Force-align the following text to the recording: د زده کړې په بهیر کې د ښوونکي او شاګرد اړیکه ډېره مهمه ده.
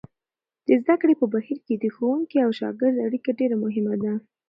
د 0.67 0.69
زده 0.81 0.95
کړې 1.01 1.13
په 1.21 1.25
بهیر 1.33 1.57
کې 1.65 1.75
د 1.77 1.85
ښوونکي 1.95 2.37
او 2.45 2.51
شاګرد 2.59 2.95
اړیکه 3.05 3.31
ډېره 3.39 3.55
مهمه 3.63 3.95
ده. 4.03 4.13